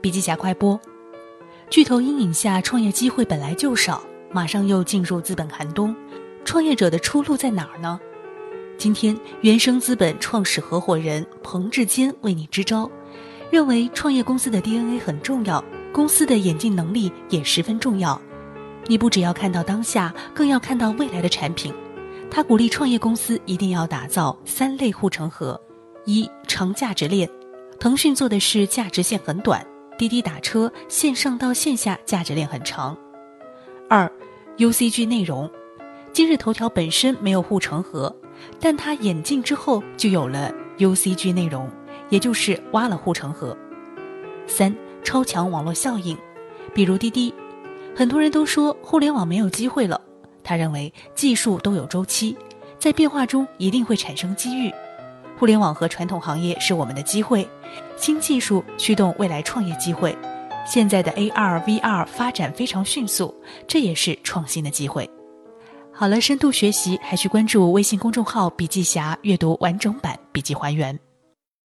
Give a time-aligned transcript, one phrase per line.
[0.00, 0.80] 笔记侠快播。
[1.70, 5.94] 巨头阴影下，创业机会本来就少，马上又进入资本寒冬，
[6.44, 7.98] 创业者的出路在哪儿呢？
[8.78, 12.90] 今天，原生资本创始合伙人彭志坚为你支招，
[13.50, 15.62] 认为创业公司的 DNA 很重要，
[15.92, 18.20] 公司的演进能力也十分重要。
[18.86, 21.74] 你不只要看到当下，更要看到未来的产品。
[22.30, 25.60] 他鼓励创业公司一定要打造三类护城河：
[26.04, 27.28] 一、长价值链，
[27.80, 29.66] 腾讯做的是价值线很短，
[29.98, 32.96] 滴滴打车线上到线下价值链很长；
[33.90, 34.10] 二、
[34.56, 35.50] UCG 内容，
[36.12, 38.14] 今日头条本身没有护城河。
[38.60, 41.68] 但它演进之后就有了 UCG 内容，
[42.08, 43.56] 也就是挖了护城河。
[44.46, 46.16] 三超强网络效应，
[46.72, 47.34] 比如滴滴，
[47.96, 50.00] 很多人都说互联网没有机会了，
[50.44, 52.36] 他认为技术都有周期，
[52.78, 54.72] 在变化中一定会产生机遇。
[55.38, 57.48] 互联网和传统行业是我们的机会，
[57.96, 60.16] 新技术驱动未来创业机会。
[60.66, 63.32] 现在的 AR、VR 发展非常迅速，
[63.66, 65.08] 这也是创新的机会。
[65.92, 70.98] 好了，深度学习还需关注微信公众号“笔记侠”，阅读完整版笔记还原。